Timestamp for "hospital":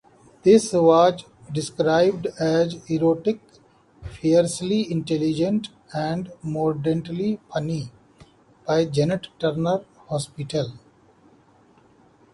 10.09-10.71